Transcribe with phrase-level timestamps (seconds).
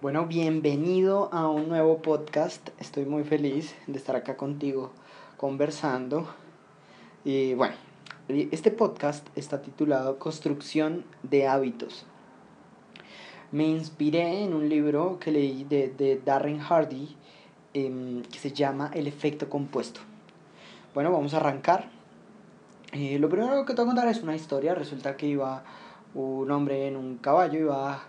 [0.00, 2.68] Bueno, bienvenido a un nuevo podcast.
[2.78, 4.92] Estoy muy feliz de estar acá contigo
[5.36, 6.28] conversando.
[7.24, 7.74] Y bueno,
[8.28, 12.06] este podcast está titulado Construcción de hábitos.
[13.50, 17.16] Me inspiré en un libro que leí de, de Darren Hardy
[17.74, 19.98] em, que se llama El efecto compuesto.
[20.94, 21.90] Bueno, vamos a arrancar.
[22.92, 24.76] Eh, lo primero que te voy a contar es una historia.
[24.76, 25.64] Resulta que iba
[26.14, 28.00] un hombre en un caballo, iba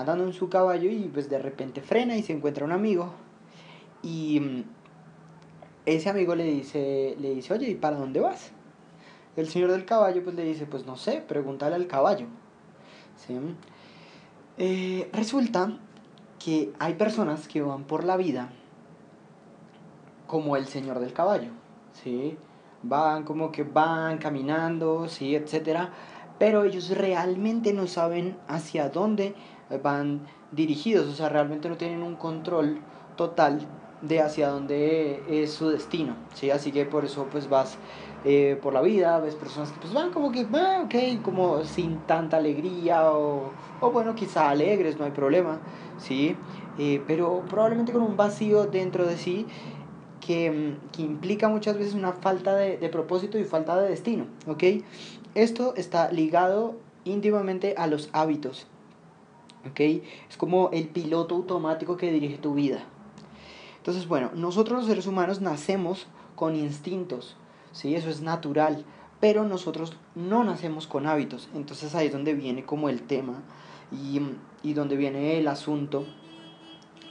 [0.00, 3.12] andando en su caballo y pues de repente frena y se encuentra un amigo
[4.02, 4.64] y mm,
[5.86, 8.52] ese amigo le dice, le dice, oye, ¿y para dónde vas?
[9.36, 12.26] El señor del caballo pues le dice, pues no sé, pregúntale al caballo.
[14.58, 15.78] Eh, resulta
[16.38, 18.50] que hay personas que van por la vida
[20.26, 21.50] como el señor del caballo,
[21.92, 22.36] ¿sí?
[22.82, 25.34] Van como que van caminando, ¿sí?
[25.34, 25.92] Etcétera,
[26.38, 29.34] pero ellos realmente no saben hacia dónde
[29.78, 30.20] van
[30.52, 32.80] dirigidos, o sea, realmente no tienen un control
[33.16, 33.60] total
[34.02, 36.50] de hacia dónde es su destino, ¿sí?
[36.50, 37.76] Así que por eso pues vas
[38.24, 41.98] eh, por la vida, ves personas que pues van como que, ah, ok, como sin
[42.06, 45.58] tanta alegría o, o bueno, quizá alegres, no hay problema,
[45.98, 46.36] ¿sí?
[46.78, 49.46] Eh, pero probablemente con un vacío dentro de sí
[50.20, 54.64] que, que implica muchas veces una falta de, de propósito y falta de destino, ¿ok?
[55.34, 58.66] Esto está ligado íntimamente a los hábitos,
[59.68, 59.80] ¿ok?
[60.28, 62.84] Es como el piloto automático que dirige tu vida.
[63.78, 67.36] Entonces, bueno, nosotros los seres humanos nacemos con instintos,
[67.72, 67.94] ¿sí?
[67.94, 68.84] Eso es natural,
[69.20, 71.48] pero nosotros no nacemos con hábitos.
[71.54, 73.42] Entonces ahí es donde viene como el tema
[73.90, 74.20] y,
[74.62, 76.04] y donde viene el asunto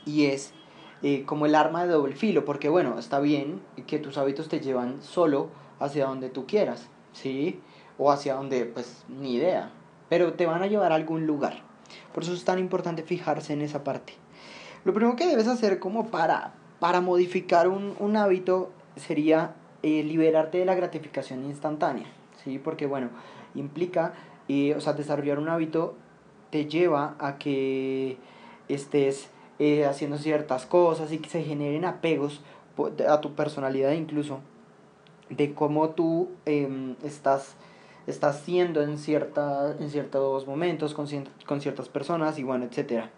[0.05, 0.53] y es
[1.01, 4.59] eh, como el arma de doble filo, porque bueno, está bien que tus hábitos te
[4.59, 7.61] llevan solo hacia donde tú quieras, ¿sí?
[7.97, 9.71] O hacia donde, pues, ni idea,
[10.09, 11.68] pero te van a llevar a algún lugar.
[12.13, 14.13] Por eso es tan importante fijarse en esa parte.
[14.85, 20.57] Lo primero que debes hacer como para, para modificar un, un hábito sería eh, liberarte
[20.57, 22.05] de la gratificación instantánea,
[22.43, 22.59] ¿sí?
[22.59, 23.09] Porque, bueno,
[23.55, 24.13] implica,
[24.49, 25.95] eh, o sea, desarrollar un hábito
[26.49, 28.17] te lleva a que
[28.67, 29.29] estés
[29.59, 32.41] eh, haciendo ciertas cosas y que se generen apegos
[33.07, 34.39] a tu personalidad incluso,
[35.29, 37.55] de cómo tú em, estás
[38.07, 41.07] estás siendo en, cierta, en ciertos momentos con,
[41.45, 43.11] con ciertas personas y bueno, etcétera.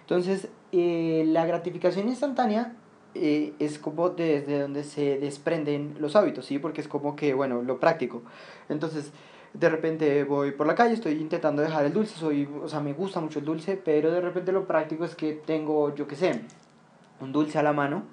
[0.00, 2.74] Entonces, eh, la gratificación instantánea
[3.14, 6.58] eh, es como desde donde se desprenden los hábitos, ¿sí?
[6.58, 8.22] Porque es como que, bueno, lo práctico.
[8.68, 9.12] Entonces,
[9.54, 12.94] de repente voy por la calle, estoy intentando dejar el dulce, soy, o sea, me
[12.94, 16.40] gusta mucho el dulce, pero de repente lo práctico es que tengo, yo qué sé,
[17.20, 18.04] un dulce a la mano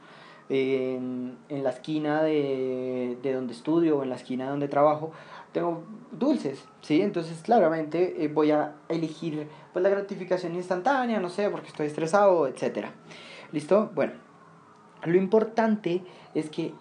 [0.49, 5.11] en, en la esquina de, de donde estudio o en la esquina donde trabajo,
[5.51, 7.01] tengo dulces, ¿sí?
[7.01, 12.47] Entonces claramente eh, voy a elegir pues, la gratificación instantánea, no sé, porque estoy estresado,
[12.47, 12.87] etc.
[13.51, 13.91] ¿Listo?
[13.95, 14.13] Bueno,
[15.03, 16.03] lo importante
[16.35, 16.73] es que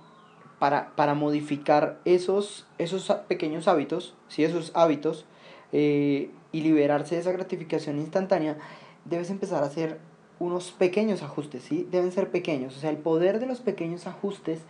[0.59, 4.45] para, para modificar esos, esos pequeños hábitos, ¿sí?
[4.45, 5.25] Esos hábitos,
[5.73, 8.57] eh, y liberarse de esa gratificación instantánea,
[9.05, 9.99] debes empezar a hacer
[10.39, 11.87] unos pequeños ajustes, ¿sí?
[11.91, 14.61] Deben ser pequeños, o sea, el poder de los pequeños ajustes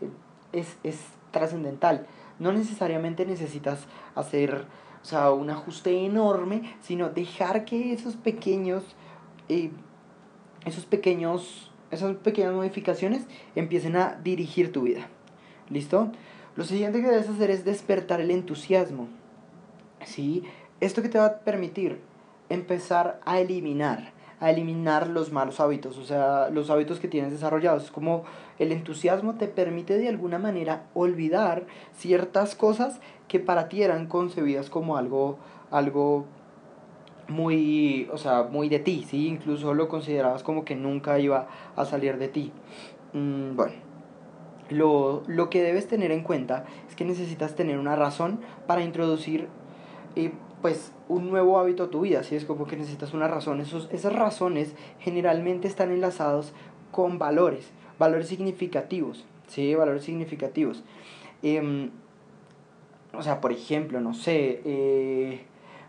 [0.00, 0.08] eh,
[0.52, 0.98] es, es
[1.30, 2.06] trascendental
[2.38, 4.66] no necesariamente necesitas hacer
[5.02, 8.82] o sea, un ajuste enorme, sino dejar que esos pequeños,
[9.48, 9.70] eh,
[10.64, 15.08] esos pequeños, esas pequeñas modificaciones empiecen a dirigir tu vida.
[15.70, 16.10] ¿Listo?
[16.56, 19.06] Lo siguiente que debes hacer es despertar el entusiasmo.
[20.04, 20.42] ¿Sí?
[20.80, 22.00] Esto que te va a permitir
[22.48, 27.84] empezar a eliminar a eliminar los malos hábitos, o sea, los hábitos que tienes desarrollados.
[27.84, 28.24] Es como
[28.58, 31.64] el entusiasmo te permite de alguna manera olvidar
[31.96, 35.38] ciertas cosas que para ti eran concebidas como algo,
[35.70, 36.26] algo
[37.28, 39.26] muy, o sea, muy de ti, ¿sí?
[39.26, 42.52] Incluso lo considerabas como que nunca iba a salir de ti.
[43.14, 43.72] Mm, bueno,
[44.70, 49.48] lo, lo, que debes tener en cuenta es que necesitas tener una razón para introducir
[50.14, 50.32] eh,
[50.66, 53.60] pues un nuevo hábito a tu vida, si es como que necesitas una razón.
[53.60, 56.52] Esos, esas razones generalmente están enlazados
[56.90, 57.70] con valores,
[58.00, 59.76] valores significativos, ¿sí?
[59.76, 60.82] Valores significativos.
[61.44, 61.90] Em,
[63.16, 65.42] o sea, por ejemplo, no sé, eh,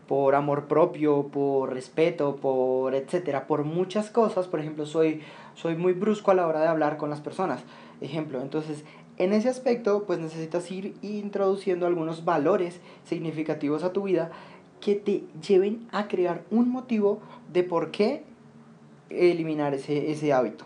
[0.07, 5.21] por amor propio, por respeto, por etcétera, por muchas cosas, por ejemplo, soy,
[5.55, 7.63] soy muy brusco a la hora de hablar con las personas,
[7.99, 8.83] ejemplo, entonces
[9.17, 14.29] en ese aspecto, pues necesitas ir introduciendo algunos valores significativos a tu vida
[14.79, 17.19] que te lleven a crear un motivo
[17.51, 18.23] de por qué
[19.09, 20.65] eliminar ese, ese hábito.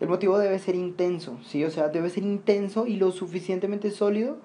[0.00, 1.64] El motivo debe ser intenso, ¿sí?
[1.64, 4.36] O sea, debe ser intenso y lo suficientemente sólido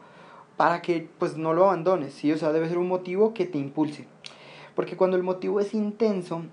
[0.58, 2.32] para que pues no lo abandones, ¿sí?
[2.32, 4.08] O sea, debe ser un motivo que te impulse.
[4.76, 6.44] Porque cuando el motivo es intenso,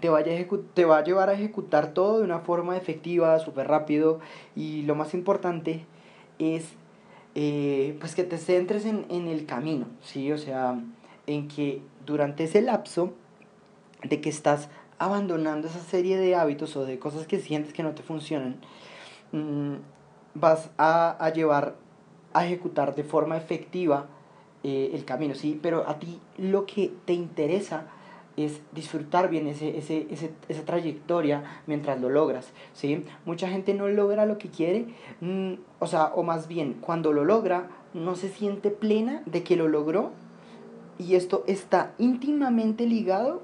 [0.00, 0.32] te, vaya
[0.74, 4.20] te va a llevar a ejecutar todo de una forma efectiva, súper rápido
[4.54, 5.84] y lo más importante
[6.38, 6.68] es
[7.34, 10.32] eh, pues que te centres en, en el camino, ¿sí?
[10.32, 10.78] O sea,
[11.26, 13.12] en que durante ese lapso
[14.02, 17.92] de que estás abandonando esa serie de hábitos o de cosas que sientes que no
[17.92, 18.56] te funcionan,
[19.32, 19.74] mm,
[20.34, 21.74] vas a, a, llevar
[22.32, 24.06] a ejecutar de forma efectiva
[24.64, 25.58] eh, el camino, ¿sí?
[25.60, 27.86] Pero a ti lo que te interesa
[28.36, 33.04] es disfrutar bien ese, ese, ese, esa trayectoria mientras lo logras, ¿sí?
[33.24, 34.86] Mucha gente no logra lo que quiere,
[35.20, 39.56] mm, o sea, o más bien, cuando lo logra, no se siente plena de que
[39.56, 40.12] lo logró
[41.02, 43.42] y esto está íntimamente ligado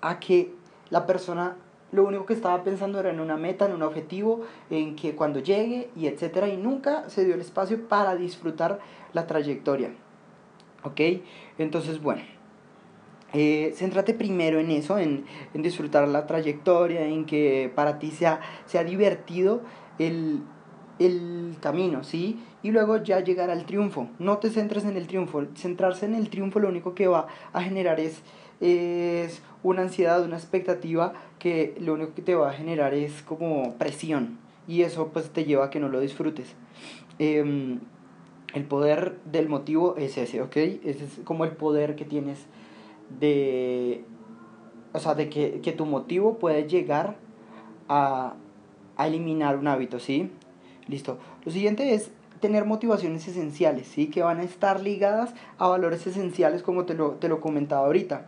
[0.00, 0.54] a que
[0.90, 1.56] la persona
[1.92, 4.40] lo único que estaba pensando era en una meta, en un objetivo,
[4.70, 8.80] en que cuando llegue y etcétera, y nunca se dio el espacio para disfrutar
[9.12, 9.90] la trayectoria.
[10.84, 11.00] ¿Ok?
[11.58, 12.22] Entonces, bueno,
[13.34, 18.40] eh, céntrate primero en eso, en, en, disfrutar la trayectoria, en que para ti sea,
[18.64, 19.60] sea divertido
[19.98, 20.40] el,
[20.98, 22.38] el camino, ¿sí?
[22.62, 24.08] Y luego ya llegar al triunfo.
[24.18, 25.44] No te centres en el triunfo.
[25.56, 28.22] Centrarse en el triunfo lo único que va a generar es,
[28.60, 33.74] es una ansiedad, una expectativa que lo único que te va a generar es como
[33.74, 34.38] presión.
[34.68, 36.54] Y eso pues te lleva a que no lo disfrutes.
[37.18, 37.80] Em,
[38.54, 40.56] el poder del motivo es ese, ¿ok?
[40.56, 42.46] Ese es como el poder que tienes
[43.18, 44.04] de...
[44.92, 47.16] O sea, de que, que tu motivo puede llegar
[47.88, 48.34] a,
[48.96, 50.30] a eliminar un hábito, ¿sí?
[50.88, 51.18] Listo.
[51.44, 54.08] Lo siguiente es tener motivaciones esenciales, ¿sí?
[54.08, 58.26] Que van a estar ligadas a valores esenciales como te lo, te lo comentaba ahorita.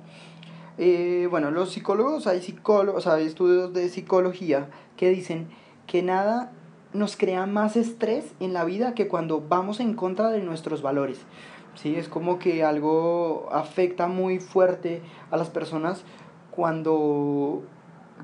[0.78, 5.48] Eh, bueno, los psicólogos, hay psicólogos, hay estudios de psicología que dicen
[5.86, 6.52] que nada
[6.92, 11.20] nos crea más estrés en la vida que cuando vamos en contra de nuestros valores.
[11.74, 11.96] ¿sí?
[11.96, 16.04] Es como que algo afecta muy fuerte a las personas
[16.52, 17.62] cuando,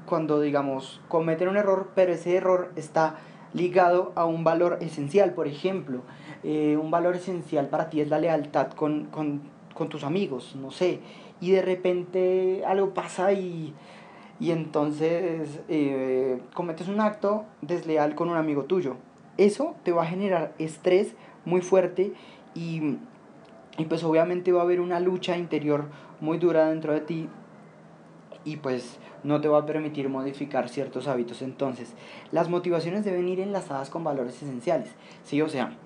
[0.06, 3.17] cuando digamos, cometen un error, pero ese error está
[3.52, 5.32] ligado a un valor esencial.
[5.32, 6.02] Por ejemplo,
[6.43, 9.43] eh, un valor esencial para ti es la lealtad con, con,
[9.75, 11.00] con, tus amigos, no sé,
[11.41, 13.75] y de repente algo pasa y,
[14.38, 18.97] y entonces eh, cometes un acto desleal con un amigo tuyo.
[19.37, 21.14] Eso te va a generar estrés
[21.44, 22.12] muy fuerte
[22.55, 22.97] y,
[23.79, 25.87] y pues obviamente va a haber una lucha interior
[26.20, 27.29] muy dura dentro de ti
[28.45, 31.43] y pues no te va a permitir modificar ciertos hábitos.
[31.43, 31.95] Entonces,
[32.33, 34.91] las motivaciones deben ir enlazadas con valores esenciales.
[35.25, 35.43] ¿sí?
[35.43, 35.77] O sea,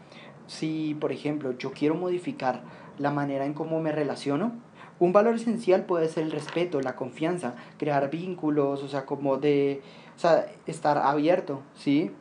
[0.46, 2.62] si por ejemplo yo quiero modificar
[2.98, 4.52] la manera en cómo me relaciono,
[5.00, 9.82] un valor esencial puede ser el respeto, la confianza, crear vínculos, o sea, como de,
[10.16, 12.12] o sea, estar abierto, ¿sí?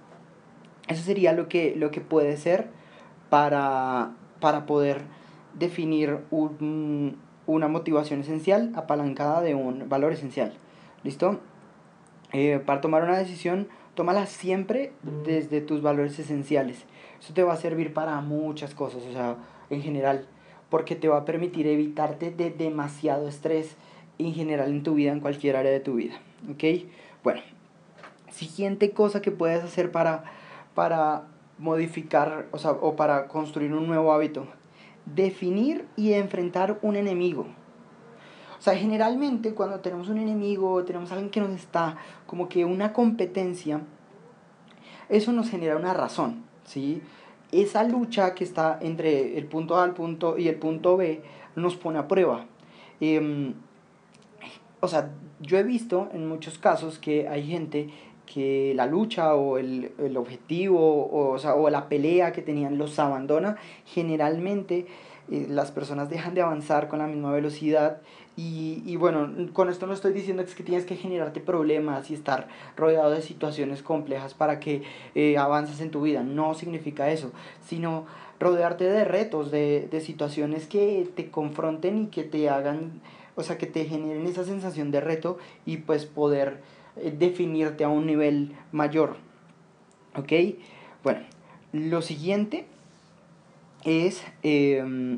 [0.87, 2.69] Eso sería lo que, lo que puede ser
[3.29, 5.03] para, para poder
[5.53, 10.53] definir un, una motivación esencial apalancada de un valor esencial.
[11.03, 11.39] ¿Listo?
[12.31, 14.91] Eh, para tomar una decisión, tómala siempre
[15.25, 16.85] desde tus valores esenciales.
[17.19, 19.37] Eso te va a servir para muchas cosas, o sea,
[19.69, 20.25] en general,
[20.69, 23.75] porque te va a permitir evitarte de demasiado estrés
[24.17, 26.15] en general en tu vida, en cualquier área de tu vida.
[26.51, 26.85] ¿Ok?
[27.23, 27.41] Bueno,
[28.31, 30.23] siguiente cosa que puedes hacer para,
[30.73, 31.23] para
[31.57, 34.47] modificar, o sea, o para construir un nuevo hábito.
[35.05, 37.47] Definir y enfrentar un enemigo.
[38.59, 42.93] O sea, generalmente cuando tenemos un enemigo, tenemos alguien que nos está como que una
[42.93, 43.81] competencia,
[45.09, 47.01] eso nos genera una razón, ¿sí?
[47.51, 51.21] Esa lucha que está entre el punto A el punto, y el punto B
[51.57, 52.45] nos pone a prueba.
[53.01, 53.53] Em,
[54.79, 57.89] o sea, yo he visto en muchos casos que hay gente
[58.25, 62.77] que la lucha o el, el objetivo o, o, sea, o la pelea que tenían
[62.77, 64.87] los abandona, generalmente
[65.31, 68.01] eh, las personas dejan de avanzar con la misma velocidad
[68.35, 72.47] y, y, bueno, con esto no estoy diciendo que tienes que generarte problemas y estar
[72.75, 74.81] rodeado de situaciones complejas para que
[75.13, 77.31] eh, avances en tu vida, no significa eso,
[77.63, 78.05] sino
[78.39, 83.01] rodearte de retos, de, de situaciones que te confronten y que te hagan,
[83.35, 86.59] o sea, que te generen esa sensación de reto y pues poder
[86.95, 89.17] definirte a un nivel mayor.
[90.15, 90.31] ¿Ok?
[91.03, 91.21] Bueno,
[91.71, 92.65] lo siguiente
[93.83, 95.17] es, eh,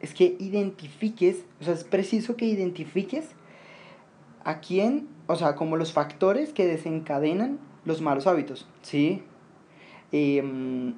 [0.00, 3.30] es que identifiques, o sea, es preciso que identifiques
[4.44, 9.22] a quién, o sea, como los factores que desencadenan los malos hábitos, ¿sí?
[10.12, 10.92] Eh,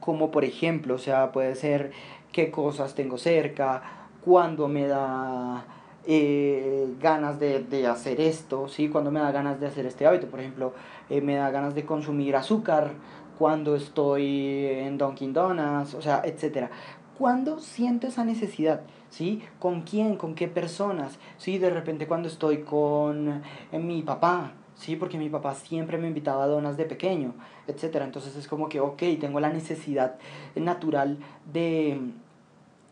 [0.00, 1.92] como por ejemplo, o sea, puede ser
[2.32, 5.66] qué cosas tengo cerca, cuándo me da
[6.06, 8.88] eh, ganas de, de, hacer esto, ¿sí?
[8.88, 10.72] Cuando me da ganas de hacer este hábito, por ejemplo,
[11.10, 12.92] eh, me da ganas de consumir azúcar,
[13.38, 16.70] cuando estoy en Dunkin' Donuts, o sea, etcétera.
[17.18, 18.82] ¿Cuándo siento esa necesidad?
[19.14, 19.42] ¿sí?
[19.60, 20.16] ¿Con quién?
[20.16, 21.18] ¿Con qué personas?
[21.38, 21.58] ¿Sí?
[21.58, 23.42] De repente cuando estoy con
[23.72, 24.96] eh, mi papá, ¿sí?
[24.96, 27.32] Porque mi papá siempre me invitaba a donas de pequeño,
[27.68, 28.02] etc.
[28.02, 30.16] Entonces es como que, ok, tengo la necesidad
[30.56, 31.18] natural
[31.52, 32.00] de,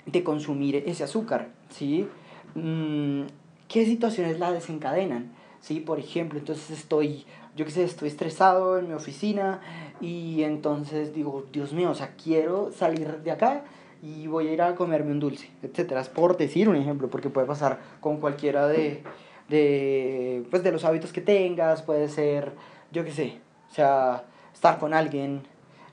[0.07, 2.09] de consumir ese azúcar, ¿sí?
[2.55, 3.23] Mm,
[3.69, 5.33] ¿Qué situaciones la desencadenan?
[5.61, 5.81] ¿Sí?
[5.81, 7.25] Por ejemplo, entonces estoy,
[7.57, 9.61] yo qué sé, estoy estresado en mi oficina
[10.01, 13.65] y entonces digo, Dios mío, o sea, quiero salir de acá
[14.03, 16.01] y voy a ir a comerme un dulce, etcétera.
[16.01, 19.05] Es por decir un ejemplo, porque puede pasar con cualquiera de,
[19.49, 22.53] de, pues, de los hábitos que tengas, puede ser,
[22.91, 23.39] yo qué sé,
[23.71, 25.43] o sea, estar con alguien,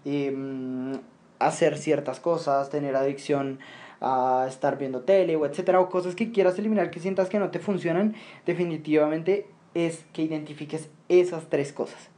[0.06, 1.00] em,
[1.38, 3.60] hacer ciertas cosas, tener adicción
[4.02, 7.52] a estar viendo tele o etcétera, o cosas que quieras eliminar que sientas que no
[7.52, 8.16] te funcionan,
[8.46, 12.10] definitivamente es que identifiques esas tres cosas.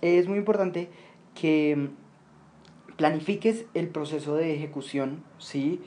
[0.00, 0.88] Es muy importante
[1.34, 1.88] que
[2.96, 5.80] planifiques el proceso de ejecución, ¿sí?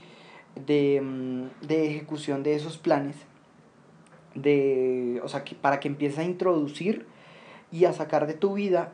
[0.56, 3.16] De, mm, de ejecución de esos planes,
[4.34, 7.06] de, o sea, que para que empieces a introducir
[7.72, 8.94] y a sacar de tu vida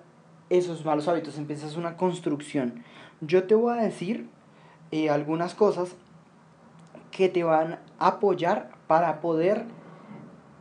[0.50, 2.84] esos malos hábitos, empiezas una construcción.
[3.22, 4.28] Yo te voy a decir
[4.92, 5.96] eh, algunas cosas
[7.15, 9.65] que te van a apoyar para poder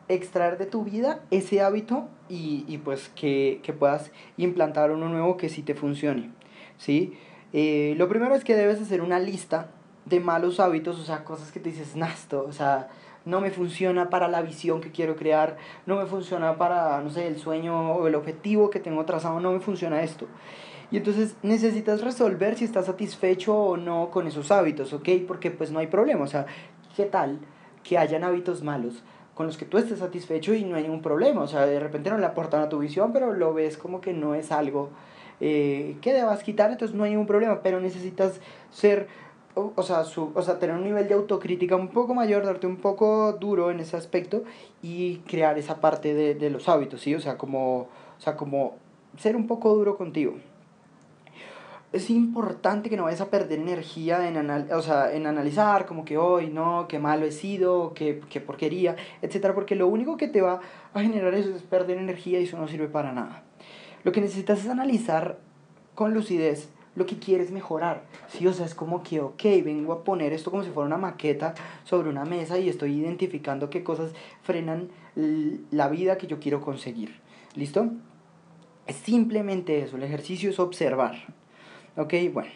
[0.09, 5.37] extraer de tu vida ese hábito y, y pues que, que, puedas implantar uno nuevo
[5.37, 6.31] que sí te funcione.
[6.77, 7.17] ¿sí?
[7.53, 9.69] Eh, lo primero es que debes hacer una lista
[10.05, 12.89] de malos hábitos, o sea, cosas que te dices, nasto, o sea,
[13.25, 15.57] no me funciona para la visión que quiero crear,
[15.87, 19.53] no me funciona para, no sé, el sueño o el objetivo que tengo trazado, no
[19.53, 20.27] me funciona esto.
[20.93, 25.09] Y entonces necesitas resolver si estás satisfecho o no con esos hábitos, ¿ok?
[25.27, 26.47] Porque pues no hay problema, o sea,
[26.95, 27.41] ¿qué tal
[27.83, 29.03] que hayan hábitos malos?
[29.35, 32.11] con los que tú estés satisfecho y no hay ningún problema, o sea, de repente
[32.11, 34.91] no le aportan a tu visión, pero lo ves como que no es algo
[35.41, 39.09] eh, que debas quitar, entonces no hay ningún problema, pero necesitas ser,
[39.55, 42.77] o, sea, su, o sea, tener un nivel de autocrítica un poco mayor, darte un
[42.77, 44.45] poco duro en ese aspecto
[44.83, 47.15] y crear esa parte de, de los hábitos, ¿sí?
[47.15, 48.75] O sea, como, o sea, como
[49.17, 50.35] ser un poco duro contigo
[51.93, 56.17] es importante que no vayas a perder energía en, o sea, en analizar como que
[56.17, 60.41] hoy no, qué malo he sido, qué, qué porquería, etcétera, porque lo único que te
[60.41, 60.61] va
[60.95, 63.43] a generar eso es perder energía y eso no sirve para nada.
[64.05, 65.39] Lo que necesitas es analizar
[65.95, 68.05] con lucidez lo que quieres mejorar.
[68.29, 70.99] Sí, o sea, es como que, ok, vengo a poner esto como si fuera una
[70.99, 76.61] maqueta sobre una mesa y estoy identificando qué cosas frenan la vida que yo quiero
[76.61, 77.21] conseguir.
[77.55, 77.91] ¿Listo?
[78.87, 81.15] Es simplemente eso, el ejercicio es observar.
[81.97, 82.51] Ok, bueno.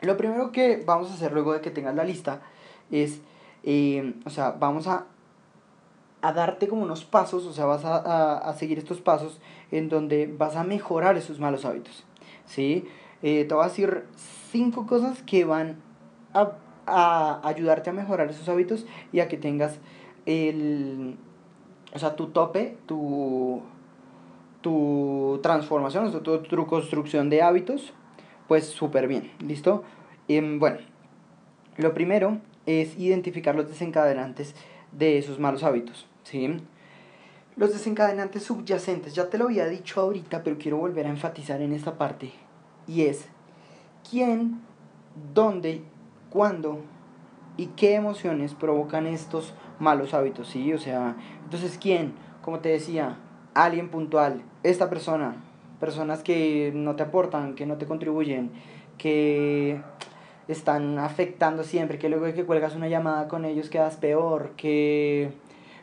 [0.00, 2.42] Lo primero que vamos a hacer luego de que tengas la lista
[2.90, 3.20] es,
[3.62, 5.06] eh, o sea, vamos a
[6.22, 9.40] a darte como unos pasos, o sea, vas a, a, seguir estos pasos
[9.72, 12.04] en donde vas a mejorar esos malos hábitos,
[12.46, 12.86] ¿sí?
[13.22, 14.04] Eh, te voy a decir
[14.52, 15.82] cinco cosas que van
[16.32, 16.52] a,
[16.86, 19.80] a, ayudarte a mejorar esos hábitos y a que tengas
[20.24, 21.16] el,
[21.92, 23.60] o sea, tu tope, tu,
[24.60, 27.92] tu transformación, o sea, tu, tu construcción de hábitos,
[28.52, 29.82] pues súper bien, ¿listo?
[30.28, 30.76] Em, bueno,
[31.78, 34.54] lo primero es identificar los desencadenantes
[34.92, 36.06] de esos malos hábitos.
[36.22, 36.58] ¿sí?
[37.56, 41.72] Los desencadenantes subyacentes, ya te lo había dicho ahorita, pero quiero volver a enfatizar en
[41.72, 42.30] esta parte.
[42.86, 43.24] Y es,
[44.10, 44.60] ¿quién,
[45.32, 45.80] dónde,
[46.28, 46.80] cuándo
[47.56, 50.46] y qué emociones provocan estos malos hábitos?
[50.48, 50.74] ¿Sí?
[50.74, 52.12] O sea, entonces, ¿quién?
[52.42, 53.16] Como te decía,
[53.54, 55.36] alguien puntual, esta persona,
[55.82, 58.52] personas que no te aportan, que no te contribuyen,
[58.98, 59.82] que
[60.46, 65.32] están afectando siempre, que luego de que cuelgas una llamada con ellos quedas peor, que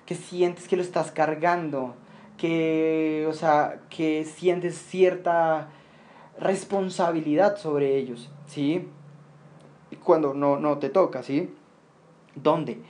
[0.10, 1.94] que sientes que lo estás cargando,
[2.36, 5.70] que, o sea, que sientes cierta
[6.40, 8.88] responsabilidad sobre ellos, ¿sí?
[10.04, 11.54] Cuando no, no te toca, ¿sí?
[12.34, 12.82] ¿Dónde?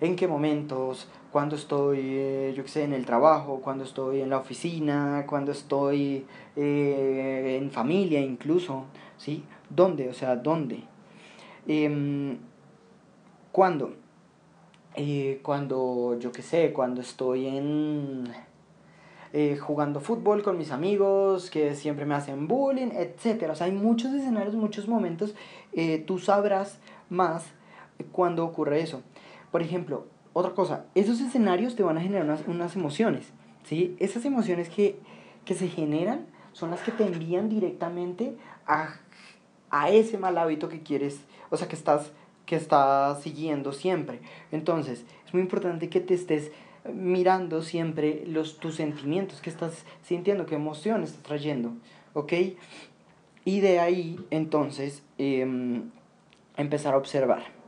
[0.00, 1.08] ¿En qué momentos?
[1.32, 5.52] Cuando estoy, eh, yo qué sé, en el trabajo, cuando estoy en la oficina, cuando
[5.52, 8.84] estoy eh, en familia incluso,
[9.16, 9.42] ¿sí?
[9.70, 10.10] ¿Dónde?
[10.10, 10.84] O sea, ¿dónde?
[11.66, 12.36] Eh,
[13.50, 13.94] ¿Cuándo?
[15.40, 18.24] Cuando, yo qué sé, cuando estoy en...
[19.32, 23.48] Eh, jugando fútbol con mis amigos, que siempre me hacen bullying, etc.
[23.50, 25.34] O sea, hay muchos escenarios, muchos momentos,
[26.06, 27.46] tú sabrás más
[28.12, 29.00] cuando ocurre eso.
[29.50, 33.32] Por ejemplo, otra cosa, esos escenarios te van a generar unas, unas emociones,
[33.64, 33.96] ¿sí?
[33.98, 34.98] Esas emociones que,
[35.44, 38.36] que se generan son las que te envían directamente
[38.66, 38.94] a,
[39.70, 41.20] a ese mal hábito que quieres,
[41.50, 42.12] o sea, que estás
[42.46, 44.20] que está siguiendo siempre.
[44.50, 46.50] Entonces, es muy importante que te estés
[46.92, 51.72] mirando siempre los, tus sentimientos, que estás sintiendo, qué emoción estás trayendo,
[52.14, 52.32] ¿ok?
[53.44, 55.90] Y de ahí, entonces, em,
[56.56, 57.61] empezar a observar.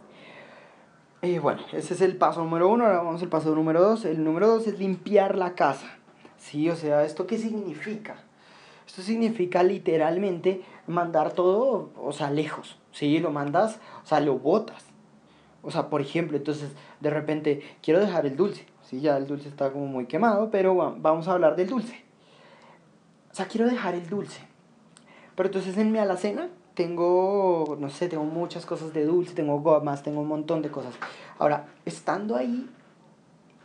[1.25, 4.04] Eh, bueno, ese es el paso número uno, ahora vamos al paso número dos.
[4.04, 5.87] El número dos es limpiar la casa.
[6.37, 8.16] Sí, o sea, ¿esto qué significa?
[8.87, 12.78] Esto significa literalmente mandar todo, o sea, lejos.
[12.93, 14.85] Sí, lo mandas, o sea, lo botas.
[15.62, 18.66] O sea, por ejemplo, entonces de repente quiero dejar el dulce.
[18.83, 22.04] Sí, ya el dulce está como muy quemado, pero vamos a hablar del dulce.
[23.33, 24.43] O sea, quiero dejar el dulce.
[25.35, 30.02] Pero entonces en mi alacena tengo, no sé, tengo muchas cosas de dulce, tengo gomas,
[30.02, 30.95] tengo un montón de cosas.
[31.38, 32.69] Ahora, estando ahí,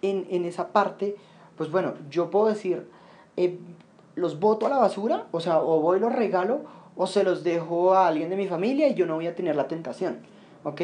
[0.02, 1.16] en, en esa parte,
[1.58, 2.88] pues bueno, yo puedo decir,
[3.38, 3.60] eh,
[4.16, 6.62] los boto a la basura, o sea, o voy y los regalo,
[6.96, 9.56] o se los dejo a alguien de mi familia y yo no voy a tener
[9.56, 10.20] la tentación,
[10.64, 10.82] ¿ok?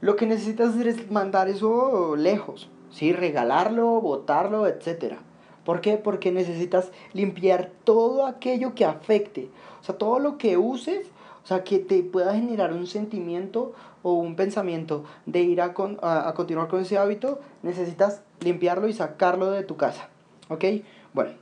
[0.00, 3.12] Lo que necesitas hacer es mandar eso lejos, ¿sí?
[3.12, 5.16] Regalarlo, botarlo, etc.
[5.64, 5.96] ¿Por qué?
[5.96, 11.06] Porque necesitas limpiar todo aquello que afecte, o sea, todo lo que uses,
[11.44, 16.34] o sea, que te pueda generar un sentimiento o un pensamiento de ir a, a,
[16.34, 20.08] continuar con ese hábito, necesitas limpiarlo y sacarlo de tu casa,
[20.48, 20.64] ¿ok?
[21.12, 21.32] Bueno,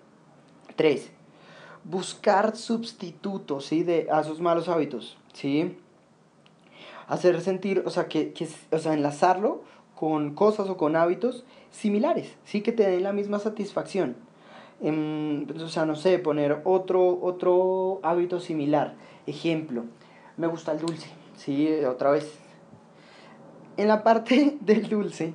[0.74, 1.10] tres,
[1.84, 3.84] buscar sustitutos, ¿sí?
[3.84, 5.76] De, a esos malos hábitos, ¿sí?
[7.06, 9.62] Hacer sentir, o sea, que, que, o sea, enlazarlo
[9.94, 12.60] con cosas o con hábitos similares, ¿sí?
[12.60, 14.16] Que te den la misma satisfacción.
[14.80, 18.96] Em, o sea, no sé, poner otro, otro hábito similar.
[19.26, 19.84] Ejemplo,
[20.36, 21.68] me gusta el dulce, ¿sí?
[21.84, 22.38] Otra vez.
[23.76, 25.34] En la parte del dulce,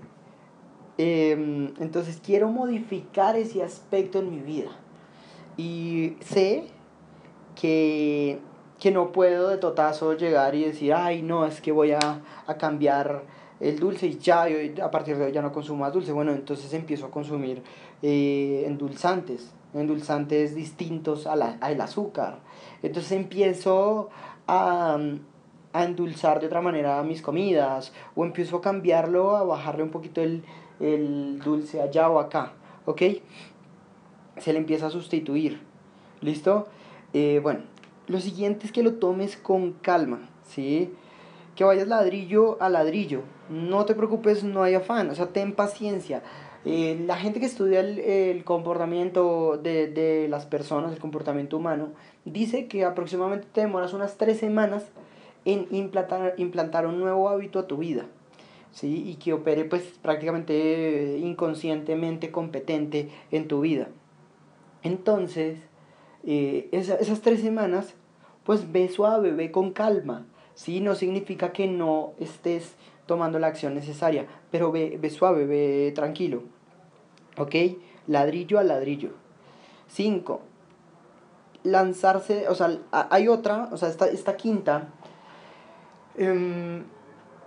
[0.98, 4.72] em, entonces quiero modificar ese aspecto en mi vida.
[5.58, 6.66] Y sé
[7.60, 8.40] que,
[8.80, 12.58] que no puedo de totazo llegar y decir, ay, no, es que voy a, a
[12.58, 13.24] cambiar
[13.60, 16.12] el dulce y ya, yo a partir de hoy ya no consumo más dulce.
[16.12, 17.64] Bueno, entonces empiezo a consumir
[18.02, 22.40] eh, endulzantes, endulzantes distintos a la, al azúcar.
[22.82, 24.10] Entonces empiezo
[24.48, 24.98] a,
[25.74, 30.22] a, endulzar de otra manera mis comidas o empiezo a cambiarlo, a bajarle un poquito
[30.22, 30.44] el,
[30.80, 32.54] el dulce allá o acá,
[32.86, 33.02] ¿ok?
[34.38, 35.60] Se le empieza a sustituir,
[36.22, 36.68] ¿listo?
[37.14, 37.62] Eh, bueno,
[38.08, 40.94] lo siguiente es que lo tomes con calma, ¿sí?
[41.56, 46.22] Que vayas ladrillo a ladrillo, no te preocupes, no hay afán, o sea, ten paciencia.
[46.70, 51.94] Eh, la gente que estudia el, el comportamiento de, de, las personas, el comportamiento humano,
[52.26, 54.84] dice que aproximadamente te demoras unas tres semanas
[55.46, 58.08] en implantar, implantar un nuevo hábito a tu vida.
[58.72, 59.02] ¿sí?
[59.08, 63.88] Y que opere pues prácticamente inconscientemente competente en tu vida.
[64.84, 65.60] Entonces,
[66.26, 67.94] eh, esa, esas tres semanas,
[68.44, 70.26] pues ve suave, ve con calma.
[70.54, 70.82] ¿sí?
[70.82, 72.76] No significa que no estés
[73.06, 76.57] tomando la acción necesaria, pero ve, ve suave, ve tranquilo.
[77.38, 77.56] ¿Ok?
[78.08, 79.12] Ladrillo a ladrillo.
[79.88, 80.42] 5.
[81.64, 84.90] Lanzarse, o sea, hay otra, o sea, esta, esta quinta
[86.16, 86.84] eh,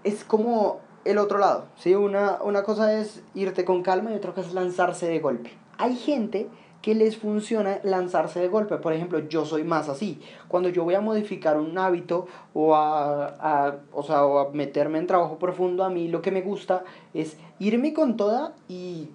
[0.04, 1.94] es como el otro lado, ¿sí?
[1.94, 5.50] Una, una cosa es irte con calma y otra cosa es lanzarse de golpe.
[5.78, 6.48] Hay gente
[6.82, 8.76] que les funciona lanzarse de golpe.
[8.78, 10.20] Por ejemplo, yo soy más así.
[10.48, 14.98] Cuando yo voy a modificar un hábito o a, a, o sea, o a meterme
[14.98, 19.10] en trabajo profundo, a mí lo que me gusta es irme con toda y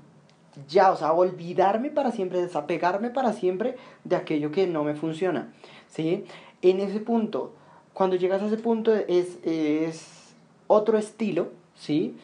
[0.68, 5.54] ya, o sea, olvidarme para siempre, desapegarme para siempre de aquello que no me funciona.
[5.88, 6.26] ¿sí?
[6.62, 7.54] En ese punto,
[7.94, 10.34] cuando llegas a ese punto es, es
[10.68, 12.16] otro estilo, ¿sí?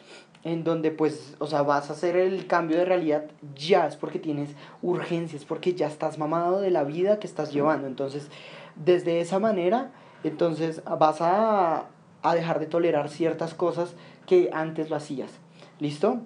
[0.44, 4.18] en donde pues, o sea, vas a hacer el cambio de realidad ya, es porque
[4.18, 4.50] tienes
[4.82, 7.86] urgencias, porque ya estás mamado de la vida que estás llevando.
[7.86, 8.28] Entonces,
[8.74, 9.92] desde esa manera,
[10.24, 11.86] entonces vas a,
[12.22, 13.94] a dejar de tolerar ciertas cosas
[14.26, 15.30] que antes lo hacías.
[15.78, 16.20] ¿Listo?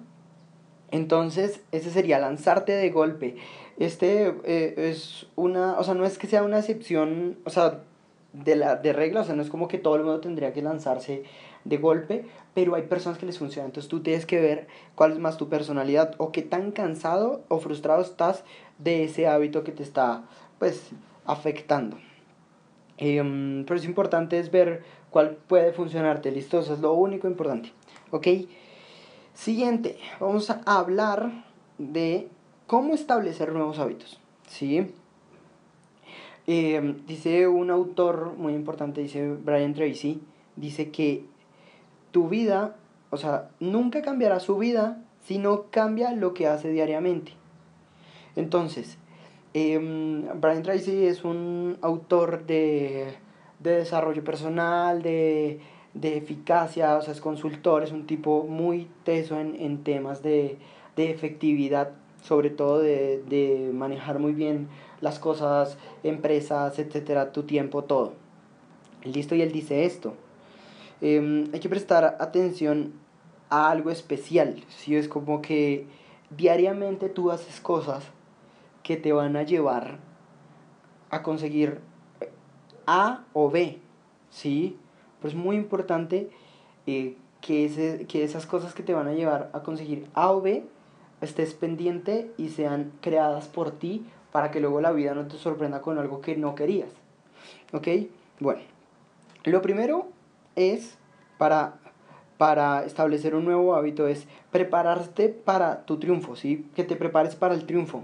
[0.91, 3.35] Entonces, ese sería lanzarte de golpe.
[3.77, 7.81] Este eh, es una, o sea, no es que sea una excepción, o sea,
[8.33, 10.61] de, la, de regla, o sea, no es como que todo el mundo tendría que
[10.61, 11.23] lanzarse
[11.63, 13.65] de golpe, pero hay personas que les funciona.
[13.65, 17.59] Entonces tú tienes que ver cuál es más tu personalidad o qué tan cansado o
[17.59, 18.43] frustrado estás
[18.79, 20.23] de ese hábito que te está,
[20.59, 20.91] pues,
[21.25, 21.97] afectando.
[22.97, 26.59] Em, pero es importante es ver cuál puede funcionarte, ¿listo?
[26.59, 27.71] Eso es lo único importante,
[28.11, 28.27] ¿ok?
[29.37, 31.45] Siguiente, vamos a hablar
[31.77, 32.27] de
[32.65, 34.91] cómo establecer nuevos hábitos, ¿sí?
[36.47, 40.19] Em, dice un autor muy importante, dice Brian Tracy,
[40.55, 41.23] dice que
[42.09, 42.77] tu vida,
[43.11, 47.33] o sea, nunca cambiará su vida si no cambia lo que hace diariamente.
[48.35, 48.97] Entonces,
[49.53, 49.77] eh,
[50.33, 53.13] Brian Tracy es un autor de,
[53.59, 55.61] de desarrollo personal, de,
[55.93, 60.57] de, eficacia, o sea, es consultor, es un tipo muy teso en, en temas de,
[60.95, 64.67] de, efectividad, sobre todo de, de manejar muy bien
[65.01, 68.13] las cosas, empresas, etcétera, tu tiempo, todo.
[69.03, 70.13] Listo, y él dice esto.
[71.01, 72.93] Em, hay que prestar atención
[73.49, 74.95] a algo especial, ¿sí?
[74.95, 75.85] Es como que
[76.35, 78.03] diariamente tú haces cosas
[78.83, 79.99] que te van a llevar
[81.09, 81.79] a conseguir
[82.85, 83.79] A o B,
[84.29, 84.77] ¿sí?
[85.19, 86.29] Pero es muy importante
[86.85, 90.41] eh, que, ese, que esas cosas que te van a llevar a conseguir A o
[90.41, 90.63] B
[91.21, 95.81] estés pendiente y sean creadas por ti para que luego la vida no te sorprenda
[95.81, 96.91] con algo que no querías.
[97.73, 97.87] ¿Ok?
[98.39, 98.61] Bueno,
[99.43, 100.07] lo primero
[100.55, 100.97] es
[101.37, 101.75] para,
[102.37, 106.69] para establecer un nuevo hábito es prepararte para tu triunfo, ¿sí?
[106.75, 108.03] Que te prepares para el triunfo.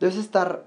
[0.00, 0.64] Debes estar,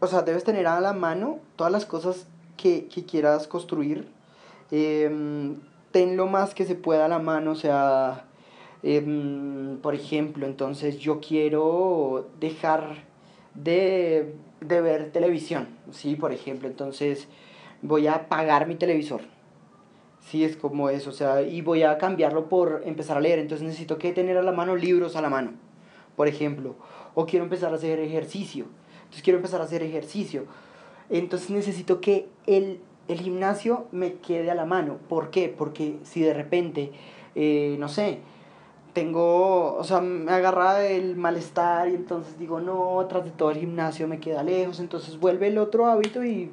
[0.00, 4.08] o sea, debes tener a la mano todas las cosas que, quieras construir.
[4.70, 5.56] Eh,
[5.90, 8.26] ten lo más que se pueda a la mano, o sea,
[8.82, 13.04] em, por ejemplo, entonces yo quiero dejar
[13.54, 16.16] de, de ver televisión, ¿sí?
[16.16, 17.28] Por ejemplo, entonces
[17.82, 19.22] voy a apagar mi televisor.
[20.20, 23.66] Sí, es como eso, o sea, y voy a cambiarlo por empezar a leer, entonces
[23.66, 25.52] necesito que tener a la mano libros a la mano,
[26.14, 26.76] por ejemplo,
[27.14, 28.66] o quiero empezar a hacer ejercicio,
[28.98, 30.44] entonces quiero empezar a hacer ejercicio,
[31.08, 32.80] entonces necesito que el,
[33.12, 35.54] el gimnasio me quede a la mano, ¿por qué?
[35.56, 36.92] Porque si de repente,
[37.34, 38.20] eh, no sé,
[38.92, 43.58] tengo, o sea, me agarra el malestar y entonces digo, no, tras de todo el
[43.58, 46.50] gimnasio me queda lejos, entonces vuelve el otro hábito y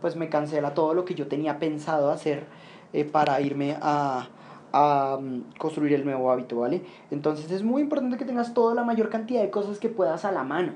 [0.00, 2.46] pues me cancela todo lo que yo tenía pensado hacer
[2.92, 4.28] eh, para irme a,
[4.72, 6.82] a mm, construir el nuevo hábito, ¿vale?
[7.10, 10.32] Entonces es muy importante que tengas toda la mayor cantidad de cosas que puedas a
[10.32, 10.72] la mano,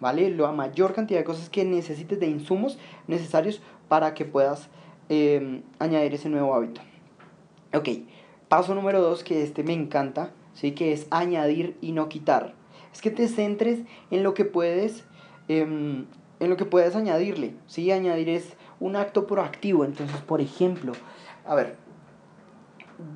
[0.00, 0.30] ¿vale?
[0.30, 4.68] La mayor cantidad de cosas que necesites de insumos necesarios para que puedas
[5.08, 6.80] em, añadir ese nuevo hábito.
[7.74, 7.88] Ok,
[8.48, 10.72] paso número dos, que este me encanta, ¿sí?
[10.72, 12.54] Que es añadir y no quitar.
[12.92, 15.04] Es que te centres en lo que puedes,
[15.48, 16.06] em,
[16.40, 17.90] en lo que puedes añadirle, ¿sí?
[17.90, 20.92] Añadir es un acto proactivo, entonces, por ejemplo,
[21.44, 21.76] a ver,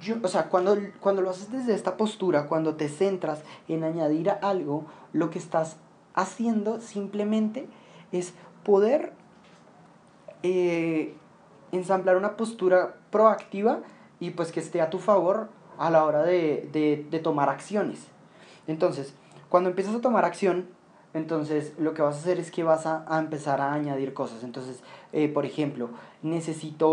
[0.00, 4.30] yo, o sea, cuando, cuando lo haces desde esta postura, cuando te centras en añadir
[4.42, 5.76] algo, lo que estás
[6.14, 7.68] haciendo simplemente
[8.12, 9.12] es poder
[10.42, 11.14] eh,
[11.72, 13.80] ensamblar una postura proactiva
[14.20, 15.48] y pues que esté a tu favor
[15.78, 18.06] a la hora de, de, de tomar acciones.
[18.66, 19.14] Entonces,
[19.48, 20.66] cuando empiezas a tomar acción,
[21.14, 24.44] entonces, lo que vas a hacer es que vas a, empezar a añadir cosas.
[24.44, 25.90] Entonces, eh, por ejemplo,
[26.22, 26.88] necesito,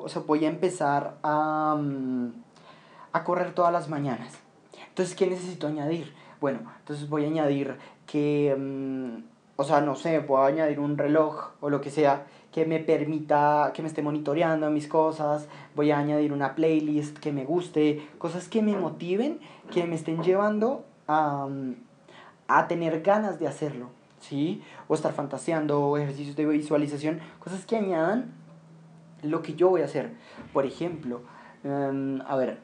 [0.00, 2.32] o sea, voy a empezar a, mm,
[3.12, 4.38] a correr todas las mañanas.
[4.88, 6.14] Entonces, ¿qué necesito añadir?
[6.40, 9.24] Bueno, entonces voy a añadir que, mm,
[9.56, 13.72] o sea, no sé, a añadir un reloj o lo que sea que me permita,
[13.74, 18.48] que me esté monitoreando mis cosas, voy a añadir una playlist que me guste, cosas
[18.48, 19.38] que me motiven,
[19.70, 21.48] que me estén llevando a...
[22.52, 24.60] A tener ganas de hacerlo, ¿sí?
[24.88, 28.32] O estar fantaseando, ejercicios de visualización, cosas que añadan
[29.22, 30.10] lo que yo voy a hacer.
[30.52, 31.20] Por ejemplo,
[31.62, 32.58] em, a ver,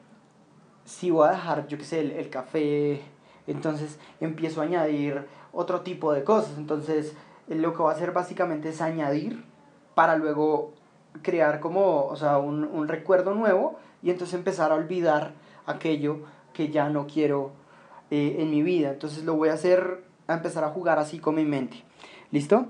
[0.83, 3.01] si voy a dejar, yo qué sé, el, el, café,
[3.47, 6.57] entonces empiezo a añadir otro tipo de cosas.
[6.57, 7.15] Entonces,
[7.47, 9.41] lo que voy a hacer básicamente es añadir
[9.97, 10.73] para luego
[11.23, 15.31] crear como, o sea, un, un recuerdo nuevo y entonces empezar a olvidar
[15.65, 16.19] aquello
[16.53, 17.49] que ya no quiero
[18.11, 18.91] eh, en mi vida.
[18.91, 21.83] Entonces lo voy a hacer, a empezar a jugar así con mi mente.
[22.29, 22.67] ¿Listo?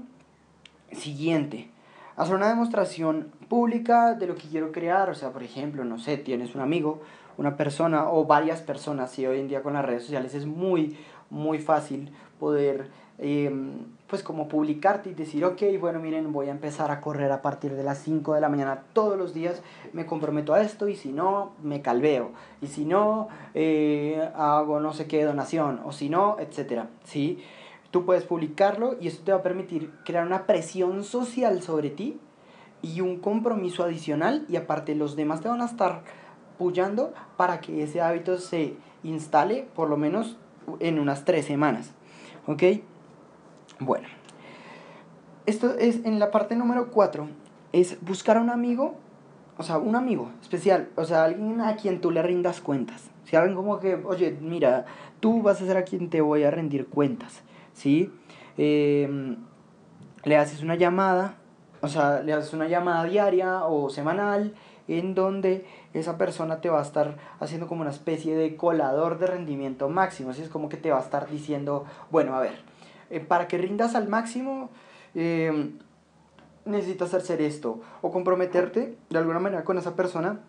[0.94, 1.70] Siguiente.
[2.16, 5.10] Hacer una demostración pública de lo que quiero crear.
[5.10, 7.02] O sea, por ejemplo, no sé, tienes un amigo,
[7.36, 9.20] una persona o varias personas.
[9.20, 10.98] Y hoy en día con las redes sociales es muy,
[11.30, 16.92] muy fácil poder Em, pues como publicarte y decir, ok, bueno, miren, voy a empezar
[16.92, 19.62] a correr a partir de las 5 de la mañana todos los días,
[19.94, 24.94] me comprometo a esto y si no, me calveo, y si no, eh, hago no
[24.94, 27.40] sé qué donación, o si no, etcétera, ¿sí?
[27.92, 32.20] Tú puedes publicarlo y eso te va a permitir crear una presión social sobre ti
[32.82, 36.04] y un compromiso adicional y aparte los demás te van a estar
[36.58, 40.38] puyando para que ese hábito se instale por lo menos
[40.80, 41.92] en unas tres semanas,
[42.46, 42.64] ¿ok?
[43.80, 44.08] Bueno,
[45.46, 47.28] esto es en la parte número 4,
[47.74, 48.96] es buscar a un amigo,
[49.58, 53.12] o sea, un amigo especial, o sea, alguien a quien tú le rindas cuentas.
[53.26, 54.86] Si alguien como que, oye, mira,
[55.20, 58.12] tú vas a ser a quien te voy a rendir cuentas, ¿sí?
[58.58, 59.38] Em,
[60.24, 61.36] le haces una llamada,
[61.82, 64.56] o sea, le haces una llamada diaria o semanal
[64.88, 69.28] en donde esa persona te va a estar haciendo como una especie de colador de
[69.28, 72.56] rendimiento máximo, así es como que te va a estar diciendo, bueno, a ver,
[73.10, 74.70] eh, para que rindas al máximo,
[75.16, 75.72] eh,
[76.66, 77.82] necesitas hacer esto.
[78.02, 80.40] O comprometerte de alguna manera con esa persona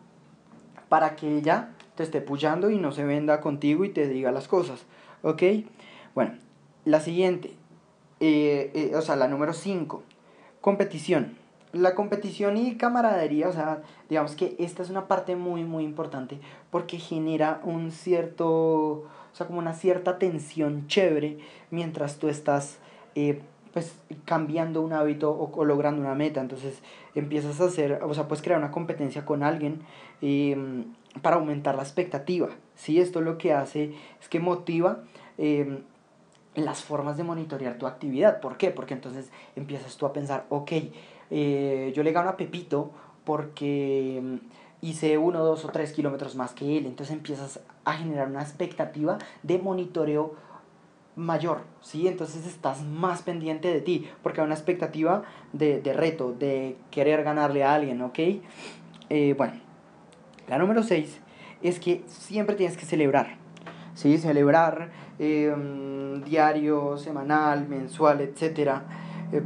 [0.88, 4.48] para que ella te esté puyando y no se venda contigo y te diga las
[4.48, 4.84] cosas.
[5.22, 5.42] ¿Ok?
[6.14, 6.32] Bueno,
[6.84, 7.54] la siguiente,
[8.20, 10.02] eh, o sea, la número 5,
[10.60, 11.36] competición.
[11.72, 16.40] la competición y camaradería, o sea, digamos que esta es una parte muy, muy importante
[16.70, 19.04] porque genera un cierto,
[19.38, 21.38] sea, como una cierta tensión chévere
[21.70, 22.78] mientras tú estás,
[23.14, 23.40] eh,
[23.72, 26.40] pues, cambiando un hábito o, logrando una meta.
[26.40, 26.82] Entonces,
[27.14, 29.80] empiezas a hacer, o sea, puedes crear una competencia con alguien
[30.20, 30.84] em,
[31.22, 33.00] para aumentar la expectativa, ¿sí?
[33.00, 35.04] Esto lo que hace es que motiva
[35.38, 35.80] em,
[36.54, 38.40] las formas de monitorear tu actividad.
[38.40, 38.70] ¿Por qué?
[38.70, 40.72] Porque entonces empiezas tú a pensar, ok,
[41.30, 42.90] eh, yo le gano a Pepito
[43.24, 44.36] porque mm,
[44.80, 46.86] hice uno, dos o tres kilómetros más que él.
[46.86, 50.34] Entonces empiezas a generar una expectativa de monitoreo
[51.16, 52.06] mayor, ¿sí?
[52.06, 57.64] Entonces estás más pendiente de ti, porque hay una expectativa de, reto, de querer ganarle
[57.64, 58.18] a alguien, ¿ok?
[59.10, 59.54] Eh, bueno,
[60.46, 61.20] la número 6
[61.62, 63.36] es que siempre tienes que celebrar,
[63.94, 64.16] ¿sí?
[64.18, 68.84] Celebrar mm, diario, semanal, mensual, etcétera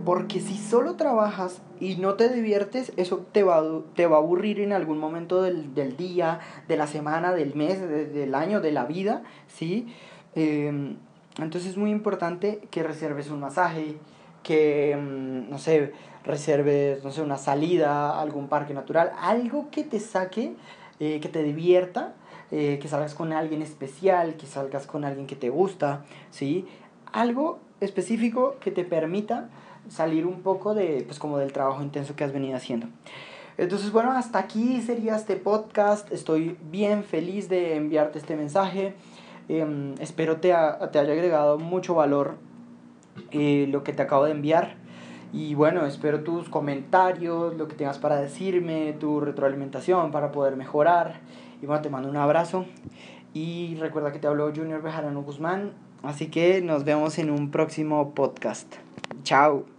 [0.05, 3.63] porque si solo trabajas y no te diviertes, eso te va,
[3.97, 8.35] te va a aburrir en algún momento del, día, de la semana, del mes, del
[8.37, 9.93] año, de la vida, ¿sí?
[10.37, 10.97] Em,
[11.39, 13.97] entonces es muy importante que reserves un masaje,
[14.45, 15.93] que, mm, no sé,
[16.25, 20.55] reserves, no sé, una salida algún parque natural, algo que te saque,
[21.01, 22.15] eh, que te divierta,
[22.53, 26.67] eh, que salgas con alguien especial, que salgas con alguien que te gusta, ¿sí?
[27.13, 29.49] Algo específico que te permita
[29.89, 32.87] salir un poco de, pues como del trabajo intenso que has venido haciendo.
[33.59, 36.11] Entonces, bueno, hasta aquí sería este podcast.
[36.11, 38.95] Estoy bien feliz de enviarte este mensaje.
[39.49, 42.37] Em, espero te, te haya agregado mucho valor
[43.31, 44.77] eh, lo que te acabo de enviar.
[45.33, 51.21] Y bueno, espero tus comentarios, lo que tengas para decirme, tu retroalimentación para poder mejorar.
[51.63, 52.67] Y bueno, te mando un abrazo.
[53.35, 55.73] Y recuerda que te habló Junior Bejarano Guzmán.
[56.03, 58.75] Así que nos vemos en un próximo podcast.
[59.23, 59.72] Chao.